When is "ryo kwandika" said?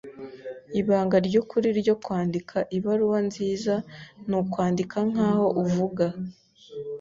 1.79-2.57